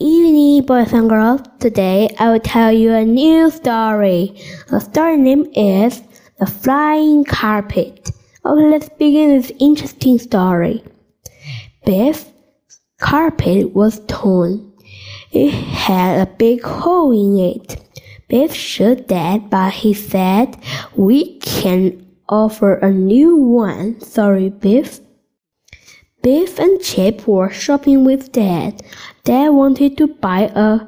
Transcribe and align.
evening, 0.00 0.64
boys 0.64 0.92
and 0.92 1.08
girls. 1.08 1.40
Today 1.60 2.14
I 2.18 2.30
will 2.30 2.40
tell 2.40 2.72
you 2.72 2.92
a 2.92 3.04
new 3.04 3.50
story. 3.50 4.40
The 4.68 4.80
story 4.80 5.16
name 5.16 5.46
is 5.54 6.02
The 6.38 6.46
Flying 6.46 7.24
Carpet. 7.24 8.10
Okay, 8.44 8.70
let's 8.70 8.88
begin 8.90 9.36
this 9.36 9.52
interesting 9.58 10.18
story. 10.18 10.82
Biff's 11.84 12.26
carpet 12.98 13.74
was 13.74 14.00
torn. 14.06 14.72
It 15.32 15.52
had 15.52 16.26
a 16.26 16.30
big 16.30 16.62
hole 16.62 17.12
in 17.12 17.54
it. 17.54 17.82
Biff 18.28 18.54
shook 18.54 19.08
that, 19.08 19.50
but 19.50 19.72
he 19.72 19.94
said, 19.94 20.56
We 20.96 21.38
can 21.38 22.06
offer 22.28 22.74
a 22.74 22.90
new 22.90 23.36
one. 23.36 24.00
Sorry, 24.00 24.50
Biff. 24.50 25.00
Biff 26.26 26.58
and 26.58 26.82
Chip 26.82 27.28
were 27.28 27.50
shopping 27.50 28.04
with 28.04 28.32
Dad. 28.32 28.82
Dad 29.22 29.50
wanted 29.50 29.96
to 29.98 30.08
buy 30.08 30.50
a 30.56 30.80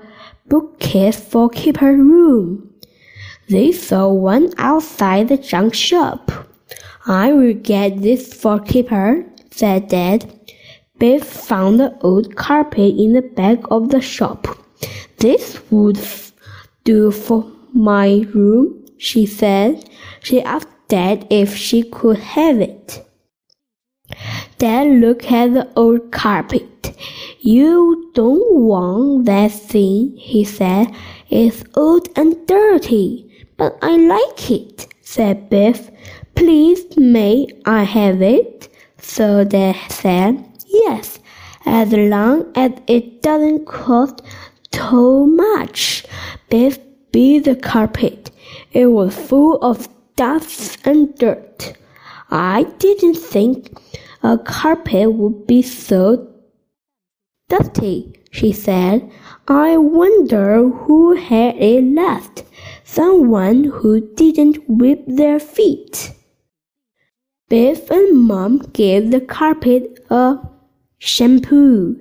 bookcase 0.49 1.21
for 1.21 1.49
Kipper's 1.49 1.97
room. 1.97 2.69
They 3.49 3.71
saw 3.71 4.09
one 4.09 4.53
outside 4.59 5.29
the 5.29 5.37
junk 5.37 5.75
shop. 5.75 6.33
I 7.07 7.33
will 7.33 7.55
get 7.55 8.03
this 8.03 8.35
for 8.35 8.59
Kipper, 8.59 9.25
said 9.53 9.87
Dad. 9.87 10.29
Biff 10.99 11.23
found 11.23 11.79
the 11.79 11.97
old 12.01 12.35
carpet 12.35 12.97
in 12.99 13.13
the 13.13 13.23
back 13.23 13.61
of 13.71 13.91
the 13.91 14.01
shop. 14.01 14.49
This 15.19 15.61
would 15.71 16.01
do 16.83 17.13
for 17.13 17.49
my 17.73 18.27
room, 18.35 18.85
she 18.99 19.25
said. 19.25 19.89
She 20.19 20.43
asked 20.43 20.89
Dad 20.89 21.29
if 21.31 21.55
she 21.55 21.85
could 21.85 22.19
have 22.19 22.61
it. 22.61 23.08
Dad 24.59 24.89
looked 25.01 25.31
at 25.31 25.55
the 25.55 25.69
old 25.77 26.11
carpet. 26.11 26.97
You 27.39 28.11
don't 28.15 28.53
want 28.55 29.27
that 29.27 29.53
thing, 29.53 30.17
he 30.17 30.43
said. 30.43 30.93
It's 31.31 31.63
old 31.77 32.09
and 32.17 32.35
dirty, 32.49 33.47
but 33.57 33.79
I 33.83 33.97
like 33.97 34.51
it, 34.51 34.89
said 35.01 35.49
Biff. 35.49 35.91
Please, 36.35 36.85
may 36.97 37.47
I 37.67 37.85
have 37.85 38.21
it? 38.21 38.69
So 38.99 39.45
Dad 39.45 39.77
said, 39.91 40.45
Yes, 40.67 41.21
as 41.65 41.93
long 41.93 42.51
as 42.57 42.73
it 42.89 43.23
doesn't 43.23 43.67
cost 43.67 44.23
too 44.73 45.27
much. 45.27 46.05
Biff 46.51 46.79
beat 47.13 47.45
the 47.45 47.55
carpet. 47.55 48.33
It 48.73 48.87
was 48.87 49.15
full 49.15 49.63
of 49.63 49.89
dust 50.17 50.79
and 50.85 51.15
dirt. 51.15 51.75
I 52.31 52.65
didn't 52.79 53.15
think 53.15 53.79
a 54.23 54.39
carpet 54.39 55.13
would 55.13 55.47
be 55.47 55.63
so 55.63 56.29
dusty, 57.49 58.21
she 58.31 58.53
said. 58.53 59.11
I 59.47 59.77
wonder 59.77 60.69
who 60.69 61.17
had 61.17 61.57
it 61.57 61.85
left. 61.85 62.45
Someone 62.85 63.65
who 63.65 64.01
didn't 64.15 64.69
whip 64.69 65.05
their 65.07 65.39
feet. 65.39 66.13
Biff 67.49 67.91
and 67.91 68.19
Mom 68.19 68.59
gave 68.73 69.11
the 69.11 69.21
carpet 69.21 70.05
a 70.11 70.39
shampoo. 70.99 71.97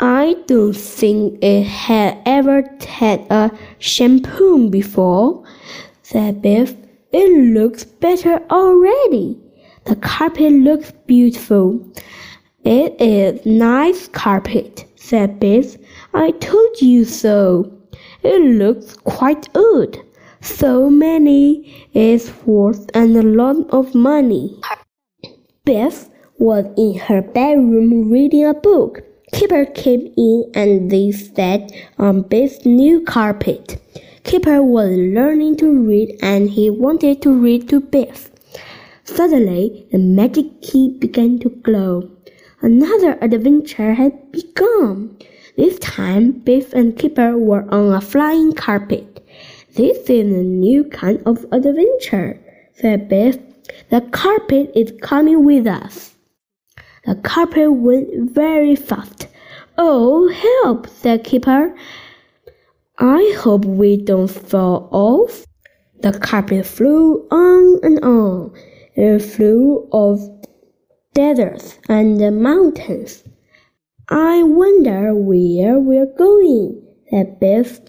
I 0.00 0.36
don't 0.46 0.72
think 0.72 1.42
it 1.42 1.64
had 1.64 2.18
ever 2.24 2.64
had 2.86 3.26
a 3.30 3.50
shampoo 3.78 4.70
before, 4.70 5.44
said 6.02 6.40
Biff. 6.40 6.74
It 7.12 7.54
looks 7.54 7.84
better 7.84 8.40
already. 8.50 9.38
The 9.86 9.94
carpet 9.94 10.52
looks 10.52 10.90
beautiful. 11.06 11.80
It 12.64 13.00
is 13.00 13.46
nice 13.46 14.08
carpet, 14.08 14.84
said 14.96 15.38
Biff. 15.38 15.76
I 16.12 16.32
told 16.32 16.80
you 16.82 17.04
so. 17.04 17.72
It 18.24 18.42
looks 18.42 18.96
quite 18.96 19.48
old. 19.54 19.96
So 20.40 20.90
many 20.90 21.88
is 21.94 22.32
worth 22.44 22.90
and 22.94 23.16
a 23.16 23.22
lot 23.22 23.70
of 23.70 23.94
money. 23.94 24.60
Biff 25.64 26.08
was 26.38 26.66
in 26.76 26.98
her 26.98 27.22
bedroom 27.22 28.10
reading 28.10 28.44
a 28.44 28.54
book. 28.54 29.02
Kipper 29.32 29.66
came 29.66 30.12
in 30.16 30.50
and 30.54 30.90
they 30.90 31.12
sat 31.12 31.70
on 31.96 32.22
Biff's 32.22 32.66
new 32.66 33.04
carpet. 33.04 33.80
Kipper 34.24 34.64
was 34.64 34.90
learning 34.90 35.58
to 35.58 35.70
read 35.70 36.18
and 36.22 36.50
he 36.50 36.70
wanted 36.70 37.22
to 37.22 37.32
read 37.32 37.68
to 37.68 37.80
Biff. 37.80 38.32
Suddenly, 39.06 39.86
the 39.92 39.98
magic 39.98 40.62
key 40.62 40.98
began 40.98 41.38
to 41.38 41.48
glow. 41.48 42.10
Another 42.60 43.16
adventure 43.22 43.94
had 43.94 44.32
begun. 44.32 45.16
This 45.56 45.78
time, 45.78 46.32
Biff 46.32 46.72
and 46.72 46.98
Kipper 46.98 47.38
were 47.38 47.62
on 47.72 47.94
a 47.94 48.00
flying 48.00 48.52
carpet. 48.52 49.24
This 49.74 49.98
is 50.10 50.32
a 50.32 50.42
new 50.42 50.84
kind 50.84 51.22
of 51.24 51.46
adventure, 51.52 52.40
said 52.74 53.08
Biff. 53.08 53.38
The 53.90 54.00
carpet 54.10 54.72
is 54.74 54.92
coming 55.00 55.44
with 55.44 55.68
us. 55.68 56.14
The 57.04 57.14
carpet 57.14 57.72
went 57.72 58.32
very 58.32 58.74
fast. 58.74 59.28
Oh, 59.78 60.28
help, 60.28 60.88
said 60.88 61.22
Kipper. 61.22 61.74
I 62.98 63.36
hope 63.38 63.64
we 63.64 63.96
don't 63.98 64.28
fall 64.28 64.88
off. 64.90 65.46
The 66.00 66.18
carpet 66.18 66.66
flew 66.66 67.26
on 67.30 67.80
and 67.84 68.00
on. 68.02 68.52
It 68.98 69.18
flow 69.18 69.86
of 69.92 70.20
deserts 71.12 71.78
and 71.86 72.42
mountains. 72.42 73.24
I 74.08 74.42
wonder 74.42 75.14
where 75.14 75.78
we're 75.78 76.14
going, 76.16 76.82
said 77.10 77.38
Biff. 77.38 77.80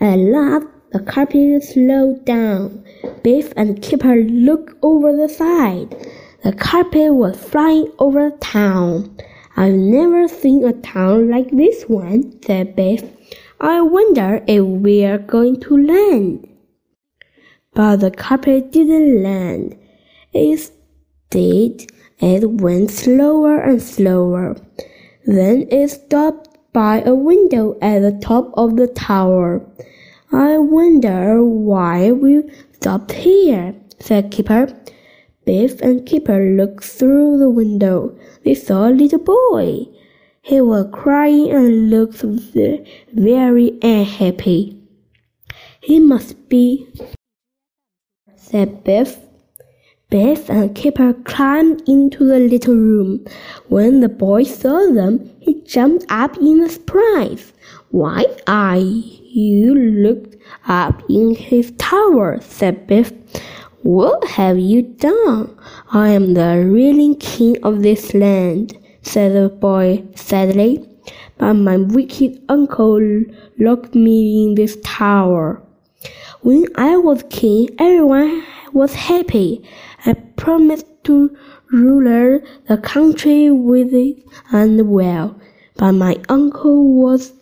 At 0.00 0.18
last, 0.18 0.66
the 0.92 1.00
carpet 1.00 1.64
slowed 1.64 2.24
down. 2.24 2.84
Biff 3.24 3.52
and 3.56 3.82
Kipper 3.82 4.14
looked 4.14 4.74
over 4.80 5.16
the 5.16 5.28
side. 5.28 5.96
The 6.44 6.52
carpet 6.52 7.12
was 7.14 7.36
flying 7.36 7.90
over 7.98 8.30
the 8.30 8.36
town. 8.36 9.16
I've 9.56 9.74
never 9.74 10.28
seen 10.28 10.64
a 10.64 10.72
town 10.72 11.30
like 11.30 11.50
this 11.50 11.82
one, 11.88 12.40
said 12.44 12.76
Biff. 12.76 13.02
I 13.60 13.80
wonder 13.80 14.40
if 14.46 14.62
we're 14.62 15.18
going 15.18 15.58
to 15.62 15.76
land. 15.76 16.48
But 17.72 17.96
the 17.96 18.12
carpet 18.12 18.70
didn't 18.70 19.20
land. 19.20 19.78
It 22.20 22.50
went 22.50 22.90
slower 22.90 23.60
and 23.60 23.82
slower. 23.82 24.56
Then 25.26 25.68
it 25.70 25.88
stopped 25.88 26.48
by 26.72 27.02
a 27.02 27.14
window 27.14 27.78
at 27.80 28.00
the 28.00 28.18
top 28.20 28.52
of 28.54 28.76
the 28.76 28.88
tower. 28.88 29.64
I 30.32 30.58
wonder 30.58 31.44
why 31.44 32.12
we 32.12 32.42
stopped 32.72 33.12
here, 33.12 33.74
said 34.00 34.30
Keeper. 34.30 34.68
Biff 35.44 35.80
and 35.80 36.04
Keeper 36.06 36.56
looked 36.56 36.84
through 36.84 37.38
the 37.38 37.50
window. 37.50 38.18
They 38.44 38.54
saw 38.54 38.88
a 38.88 38.90
little 38.90 39.18
boy. 39.18 39.86
He 40.42 40.60
was 40.60 40.88
crying 40.92 41.50
and 41.50 41.90
looked 41.90 42.24
very 43.12 43.78
unhappy. 43.82 44.80
He 45.80 46.00
must 46.00 46.48
be, 46.48 46.88
said 48.36 48.82
Biff. 48.84 49.23
Biff 50.10 50.48
and 50.50 50.74
Kipper 50.74 51.14
climbed 51.24 51.88
into 51.88 52.24
the 52.24 52.38
little 52.38 52.74
room. 52.74 53.24
When 53.68 54.00
the 54.00 54.08
boy 54.08 54.44
saw 54.44 54.92
them, 54.92 55.30
he 55.40 55.62
jumped 55.62 56.04
up 56.08 56.36
in 56.36 56.68
surprise. 56.68 57.52
Why 57.90 58.26
are 58.46 58.76
you 58.76 59.74
looked 59.74 60.36
up 60.68 61.02
in 61.08 61.34
his 61.34 61.72
tower? 61.78 62.38
said 62.40 62.86
Biff. 62.86 63.12
What 63.82 64.24
have 64.28 64.58
you 64.58 64.82
done? 64.82 65.58
I 65.90 66.10
am 66.10 66.34
the 66.34 66.64
ruling 66.64 67.16
king 67.16 67.56
of 67.62 67.82
this 67.82 68.14
land, 68.14 68.76
said 69.02 69.32
the 69.32 69.48
boy 69.48 70.04
sadly. 70.14 70.88
But 71.38 71.54
my 71.54 71.76
wicked 71.78 72.42
uncle 72.48 73.00
locked 73.58 73.94
me 73.94 74.44
in 74.44 74.54
this 74.54 74.76
tower. 74.84 75.62
When 76.42 76.66
I 76.76 76.96
was 76.98 77.24
king, 77.30 77.70
everyone 77.78 78.44
was 78.74 78.94
happy. 78.94 79.62
I 80.04 80.12
promised 80.12 80.86
to 81.04 81.34
rule 81.70 82.40
the 82.68 82.76
country 82.76 83.50
with 83.50 83.94
it 83.94 84.16
and 84.52 84.90
well, 84.90 85.40
but 85.76 85.92
my 85.92 86.16
uncle 86.28 86.92
was 86.92 87.32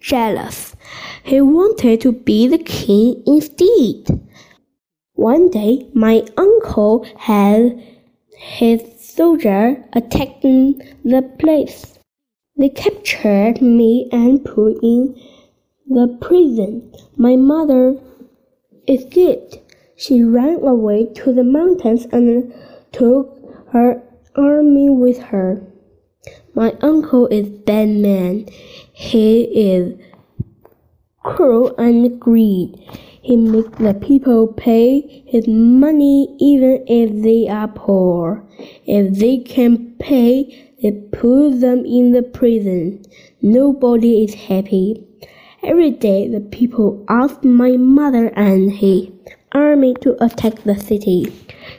jealous. 0.00 0.74
He 1.22 1.40
wanted 1.40 2.00
to 2.02 2.12
be 2.12 2.48
the 2.48 2.58
king 2.58 3.22
instead. 3.26 4.20
One 5.14 5.50
day, 5.50 5.88
my 5.94 6.24
uncle 6.36 7.06
had 7.16 7.80
his 8.36 8.82
soldier 8.98 9.84
attacking 9.92 10.80
the 11.04 11.22
place. 11.38 11.98
They 12.56 12.70
captured 12.70 13.62
me 13.62 14.08
and 14.10 14.44
put 14.44 14.82
in 14.82 15.16
the 15.86 16.18
prison. 16.20 16.92
My 17.16 17.36
mother 17.36 17.96
escaped. 18.88 19.58
She 19.96 20.22
ran 20.22 20.62
away 20.64 21.06
to 21.16 21.32
the 21.32 21.44
mountains 21.44 22.06
and 22.12 22.52
took 22.92 23.38
her 23.72 24.02
army 24.34 24.90
with 24.90 25.18
her. 25.18 25.62
My 26.54 26.74
uncle 26.82 27.26
is 27.28 27.48
bad 27.48 27.88
man. 27.88 28.46
He 28.92 29.42
is 29.42 29.98
cruel 31.22 31.74
and 31.76 32.20
greed. 32.20 32.76
He 33.22 33.36
makes 33.36 33.78
the 33.78 33.94
people 33.94 34.48
pay 34.48 35.22
his 35.26 35.46
money 35.46 36.36
even 36.40 36.84
if 36.86 37.22
they 37.22 37.48
are 37.48 37.68
poor. 37.68 38.44
If 38.84 39.18
they 39.18 39.38
can 39.38 39.94
pay, 39.98 40.72
they 40.82 40.90
put 40.90 41.60
them 41.60 41.84
in 41.86 42.12
the 42.12 42.22
prison. 42.22 43.04
Nobody 43.40 44.24
is 44.24 44.34
happy. 44.34 45.06
Every 45.62 45.92
day 45.92 46.26
the 46.26 46.40
people 46.40 47.04
ask 47.08 47.44
my 47.44 47.76
mother 47.76 48.32
and 48.34 48.72
he 48.72 49.12
army 49.52 49.94
to 50.00 50.22
attack 50.24 50.62
the 50.64 50.78
city. 50.78 51.32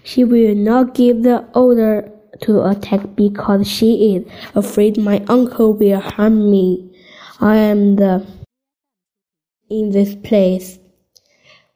She 0.03 0.23
will 0.23 0.55
not 0.55 0.93
give 0.93 1.23
the 1.23 1.47
order 1.53 2.11
to 2.41 2.63
attack 2.63 3.15
because 3.15 3.67
she 3.67 4.15
is 4.15 4.31
afraid 4.55 4.97
my 4.97 5.23
uncle 5.27 5.73
will 5.73 5.99
harm 5.99 6.49
me. 6.51 6.89
I 7.39 7.57
am 7.57 7.95
the 7.95 8.25
in 9.69 9.91
this 9.91 10.15
place. 10.15 10.79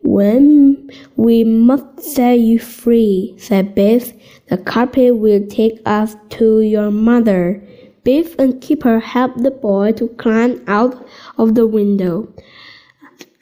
When 0.01 0.89
we 1.15 1.43
must 1.43 2.01
set 2.01 2.39
you 2.39 2.59
free, 2.59 3.35
said 3.37 3.73
Biff, 3.73 4.13
the 4.49 4.57
carpet 4.57 5.17
will 5.17 5.45
take 5.47 5.81
us 5.85 6.15
to 6.37 6.61
your 6.61 6.91
mother. 6.91 7.61
Biff 8.03 8.37
and 8.39 8.61
Keeper 8.61 8.99
helped 8.99 9.43
the 9.43 9.51
boy 9.51 9.91
to 9.93 10.07
climb 10.09 10.63
out 10.67 11.05
of 11.37 11.55
the 11.55 11.67
window. 11.67 12.31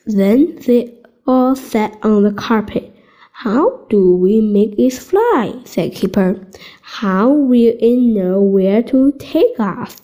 Then 0.07 0.56
they 0.66 0.98
all 1.27 1.56
sat 1.56 1.98
on 2.04 2.24
the 2.24 2.31
carpet. 2.31 2.92
How 3.31 3.86
do 3.89 4.16
we 4.16 4.42
make 4.42 4.80
it 4.80 4.94
fly? 4.94 5.60
said 5.66 5.94
Keeper. 5.94 6.48
How 6.81 7.30
will 7.30 7.74
it 7.80 7.98
know 7.98 8.42
where 8.42 8.81
to 8.83 9.12
take 9.19 9.60
us? 9.60 10.01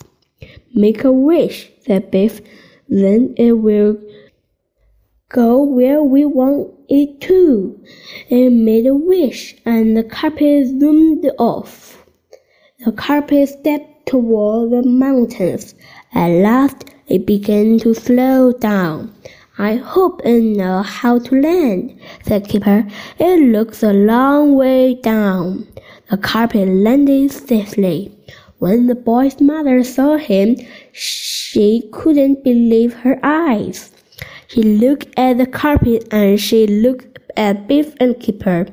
Make 0.73 1.03
a 1.03 1.11
wish, 1.11 1.71
said 1.85 2.11
Biff. 2.11 2.41
Then 2.89 3.33
it 3.37 3.53
will 3.53 3.97
go 5.29 5.63
where 5.63 6.03
we 6.03 6.25
want 6.25 6.73
it 6.89 7.21
to. 7.21 7.81
It 8.29 8.49
made 8.49 8.85
a 8.85 8.95
wish, 8.95 9.55
and 9.65 9.95
the 9.95 10.03
carpet 10.03 10.67
zoomed 10.67 11.25
off. 11.39 12.05
The 12.85 12.91
carpet 12.91 13.47
stepped 13.47 14.07
toward 14.07 14.71
the 14.71 14.83
mountains. 14.83 15.73
At 16.13 16.29
last, 16.29 16.85
it 17.07 17.25
began 17.25 17.79
to 17.79 17.93
slow 17.93 18.51
down. 18.51 19.13
I 19.61 19.75
hope 19.75 20.25
it 20.25 20.41
know 20.41 20.81
how 20.81 21.19
to 21.19 21.39
land, 21.39 21.95
said 22.25 22.47
Keeper. 22.47 22.83
It 23.19 23.39
looks 23.51 23.83
a 23.83 23.93
long 23.93 24.55
way 24.55 24.95
down. 24.95 25.67
The 26.09 26.17
carpet 26.17 26.67
landed 26.67 27.31
safely. 27.31 28.11
When 28.57 28.87
the 28.87 28.95
boy's 28.95 29.39
mother 29.39 29.83
saw 29.83 30.17
him, 30.17 30.57
she 30.93 31.87
couldn't 31.93 32.43
believe 32.43 32.95
her 33.05 33.19
eyes. 33.21 33.91
She 34.47 34.63
looked 34.63 35.13
at 35.15 35.37
the 35.37 35.45
carpet 35.45 36.07
and 36.11 36.41
she 36.41 36.65
looked 36.65 37.19
at 37.37 37.67
Biff 37.67 37.93
and 37.99 38.19
Keeper. 38.19 38.65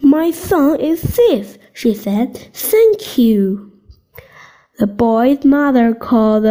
My 0.00 0.32
son 0.32 0.80
is 0.80 1.00
safe, 1.00 1.56
she 1.72 1.94
said. 1.94 2.36
Thank 2.52 3.16
you. 3.16 3.70
The 4.80 4.88
boy's 4.88 5.44
mother 5.44 5.94
called 5.94 6.46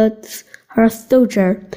her 0.68 0.88
soldier. 0.88 1.68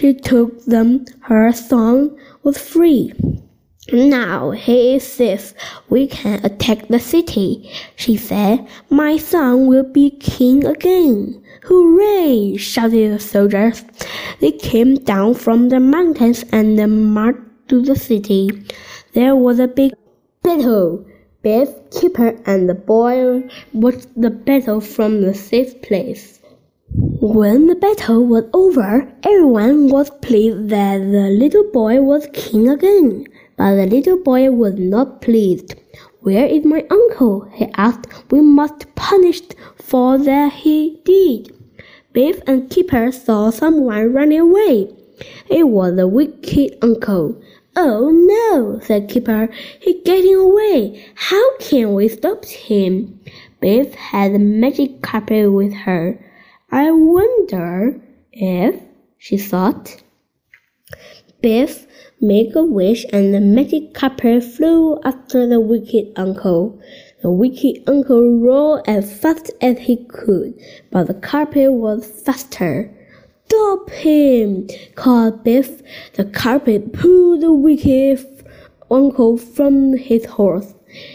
She 0.00 0.14
took 0.14 0.64
them. 0.64 1.04
Her 1.20 1.52
son 1.52 2.16
was 2.42 2.56
free. 2.56 3.12
Now 3.92 4.50
he 4.52 4.94
is 4.94 5.06
safe. 5.06 5.52
We 5.90 6.06
can 6.06 6.42
attack 6.42 6.88
the 6.88 6.98
city, 6.98 7.70
she 7.96 8.16
said. 8.16 8.66
My 8.88 9.18
son 9.18 9.66
will 9.66 9.84
be 9.84 10.08
king 10.08 10.64
again. 10.64 11.42
Hooray! 11.64 12.56
shouted 12.56 13.12
the 13.12 13.20
soldiers. 13.20 13.84
They 14.40 14.52
came 14.52 14.94
down 14.94 15.34
from 15.34 15.68
the 15.68 15.80
mountains 15.80 16.46
and 16.50 16.78
marched 17.12 17.68
to 17.68 17.82
the 17.82 17.94
city. 17.94 18.48
There 19.12 19.36
was 19.36 19.58
a 19.58 19.68
big 19.68 19.92
battle. 20.42 21.04
Biff, 21.42 21.68
Keeper, 21.90 22.40
and 22.46 22.70
the 22.70 22.74
boy 22.74 23.50
watched 23.74 24.08
the 24.18 24.30
battle 24.30 24.80
from 24.80 25.20
the 25.20 25.34
safe 25.34 25.82
place. 25.82 26.39
When 26.92 27.68
the 27.68 27.76
battle 27.76 28.26
was 28.26 28.46
over, 28.52 29.06
everyone 29.22 29.90
was 29.90 30.10
pleased 30.22 30.70
that 30.70 30.98
the 30.98 31.30
little 31.30 31.70
boy 31.70 32.02
was 32.02 32.26
king 32.32 32.68
again. 32.68 33.26
But 33.56 33.76
the 33.76 33.86
little 33.86 34.18
boy 34.18 34.50
was 34.50 34.74
not 34.74 35.22
pleased. 35.22 35.76
Where 36.18 36.46
is 36.46 36.64
my 36.64 36.84
uncle? 36.90 37.48
he 37.54 37.68
asked. 37.76 38.08
We 38.32 38.40
must 38.40 38.92
punish 38.96 39.40
for 39.76 40.18
that 40.18 40.52
he 40.52 41.00
did. 41.04 41.54
Biff 42.12 42.40
and 42.48 42.68
Keeper 42.68 43.12
saw 43.12 43.50
someone 43.50 44.12
running 44.12 44.40
away. 44.40 44.92
It 45.48 45.68
was 45.68 45.94
the 45.94 46.08
wicked 46.08 46.76
uncle. 46.82 47.40
Oh 47.76 48.10
no, 48.10 48.80
said 48.80 49.08
Keeper. 49.08 49.48
He's 49.78 50.02
getting 50.04 50.34
away. 50.34 51.06
How 51.14 51.56
can 51.58 51.94
we 51.94 52.08
stop 52.08 52.44
him? 52.46 53.20
Biff 53.60 53.94
had 53.94 54.34
the 54.34 54.40
magic 54.40 55.02
carpet 55.02 55.52
with 55.52 55.72
her. 55.72 56.18
I 56.72 56.92
wonder 56.92 58.00
if, 58.32 58.80
she 59.18 59.38
thought. 59.38 60.00
Biff 61.42 61.86
made 62.20 62.54
a 62.54 62.64
wish 62.64 63.04
and 63.12 63.34
the 63.34 63.40
magic 63.40 63.92
carpet 63.92 64.44
flew 64.44 65.00
after 65.04 65.48
the 65.48 65.58
wicked 65.58 66.12
uncle. 66.14 66.80
The 67.22 67.30
wicked 67.30 67.82
uncle 67.88 68.38
rolled 68.38 68.82
as 68.86 69.12
fast 69.12 69.50
as 69.60 69.78
he 69.80 70.04
could, 70.04 70.54
but 70.92 71.08
the 71.08 71.14
carpet 71.14 71.72
was 71.72 72.06
faster. 72.24 72.88
Stop 73.46 73.90
him! 73.90 74.68
called 74.94 75.42
Biff. 75.42 75.82
The 76.12 76.24
carpet 76.26 76.92
pulled 76.92 77.40
the 77.40 77.52
wicked 77.52 78.24
uncle 78.90 79.36
from 79.36 79.96
his 79.96 80.24
horse. 80.24 80.72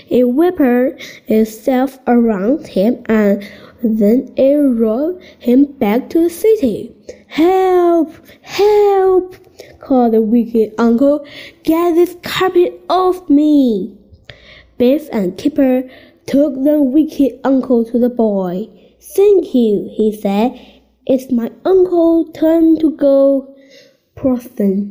It 0.10 0.24
whipped 0.26 1.02
itself 1.28 2.00
around 2.08 2.68
him 2.68 3.04
and 3.08 3.44
then 3.84 4.34
it 4.36 4.56
rolled 4.56 5.22
him 5.40 5.66
back 5.66 6.10
to 6.10 6.24
the 6.24 6.30
city. 6.30 6.96
Help! 7.28 8.14
Help! 8.42 9.36
called 9.80 10.14
the 10.14 10.22
wicked 10.22 10.74
uncle. 10.78 11.26
Get 11.64 11.96
this 11.96 12.16
carpet 12.24 12.82
off 12.90 13.30
me! 13.30 13.98
Biff 14.78 15.08
and 15.12 15.38
Kipper 15.38 15.90
took 16.26 16.56
the 16.64 16.82
wicked 16.82 17.40
uncle 17.44 17.86
to 17.86 18.00
the 18.00 18.10
boy. 18.10 18.68
Thank 19.00 19.54
you, 19.54 19.90
he 19.94 20.16
said. 20.16 20.60
It's 21.06 21.32
my 21.32 21.52
uncle's 21.64 22.32
turn 22.34 22.80
to 22.80 22.92
go 22.92 23.56
prosper. 24.16 24.88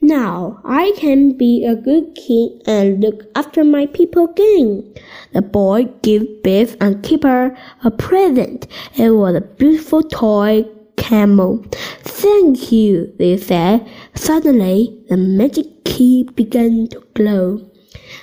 Now 0.00 0.60
I 0.64 0.92
can 0.96 1.32
be 1.32 1.64
a 1.64 1.74
good 1.74 2.14
king 2.14 2.62
and 2.66 3.00
look 3.02 3.24
after 3.34 3.64
my 3.64 3.86
people 3.86 4.30
again. 4.30 4.94
The 5.32 5.42
boy 5.42 5.86
gave 6.02 6.42
Biff 6.44 6.76
and 6.80 7.02
Keeper 7.02 7.56
a 7.82 7.90
present. 7.90 8.68
It 8.94 9.10
was 9.10 9.34
a 9.34 9.40
beautiful 9.40 10.04
toy 10.04 10.64
camel. 10.96 11.64
Thank 12.02 12.70
you, 12.70 13.12
they 13.18 13.36
said. 13.36 13.88
Suddenly, 14.14 15.04
the 15.08 15.16
magic 15.16 15.84
key 15.84 16.28
began 16.34 16.86
to 16.88 17.02
glow. 17.14 17.68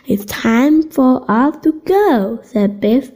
It's 0.07 0.23
time 0.25 0.89
for 0.89 1.29
us 1.29 1.57
to 1.63 1.73
go, 1.85 2.39
said 2.43 2.79
Biff. 2.79 3.11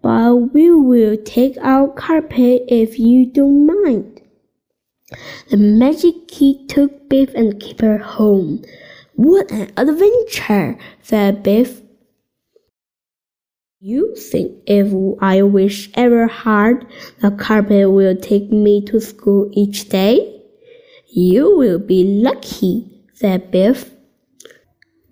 But 0.00 0.36
we 0.54 0.70
will 0.70 1.18
take 1.18 1.58
our 1.58 1.88
carpet 1.88 2.62
if 2.68 2.98
you 2.98 3.26
don't 3.26 3.66
mind. 3.66 4.19
The 5.50 5.56
magic 5.56 6.28
key 6.28 6.66
took 6.66 7.08
Biff 7.08 7.34
and 7.34 7.58
Keeper 7.60 7.98
home. 7.98 8.62
What 9.14 9.50
an 9.50 9.72
adventure, 9.76 10.78
said 11.02 11.42
Biff. 11.42 11.82
You 13.80 14.14
think 14.14 14.62
if 14.66 14.92
I 15.22 15.42
wish 15.42 15.90
ever 15.94 16.26
hard, 16.26 16.86
the 17.20 17.30
carpet 17.30 17.90
will 17.90 18.14
take 18.14 18.52
me 18.52 18.84
to 18.86 19.00
school 19.00 19.48
each 19.52 19.88
day? 19.88 20.42
You 21.08 21.56
will 21.56 21.78
be 21.78 22.04
lucky, 22.22 23.06
said 23.14 23.50
Biff. 23.50 23.90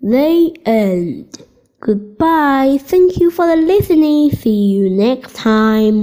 They 0.01 0.53
end. 0.65 1.43
Goodbye. 1.81 2.77
Thank 2.79 3.17
you 3.17 3.31
for 3.31 3.47
the 3.47 3.55
listening. 3.55 4.31
See 4.31 4.67
you 4.73 4.89
next 4.89 5.33
time. 5.35 5.97